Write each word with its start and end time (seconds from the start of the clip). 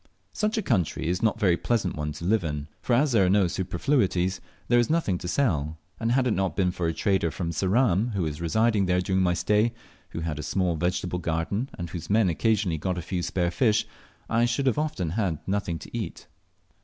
Such 0.33 0.57
a 0.57 0.63
country 0.63 1.05
is 1.07 1.21
not 1.21 1.35
a 1.35 1.39
very 1.39 1.55
pleasant 1.55 1.95
one 1.95 2.11
to 2.13 2.25
live 2.25 2.43
in, 2.43 2.67
for 2.81 2.93
as 2.93 3.11
there 3.11 3.23
are 3.27 3.29
no 3.29 3.45
superfluities, 3.45 4.41
there 4.67 4.79
is 4.79 4.89
nothing 4.89 5.19
to 5.19 5.27
sell; 5.27 5.77
and 5.99 6.13
had 6.13 6.25
it 6.25 6.31
not 6.31 6.55
been 6.55 6.71
for 6.71 6.87
a 6.87 6.93
trader 6.93 7.29
from 7.29 7.51
Ceram 7.51 8.13
who 8.15 8.23
was 8.23 8.41
residing 8.41 8.87
there 8.87 8.99
during 9.01 9.21
my 9.21 9.35
stay, 9.35 9.73
who 10.09 10.21
had 10.21 10.39
a 10.39 10.41
small 10.41 10.75
vegetable 10.75 11.19
garden, 11.19 11.69
and 11.77 11.91
whose 11.91 12.09
men 12.09 12.29
occasionally 12.29 12.79
got 12.79 12.97
a 12.97 13.01
few 13.03 13.21
spare 13.21 13.51
fish, 13.51 13.85
I 14.27 14.45
should 14.45 14.75
often 14.75 15.11
have 15.11 15.33
had 15.35 15.47
nothing 15.47 15.77
to 15.77 15.95
eat. 15.95 16.25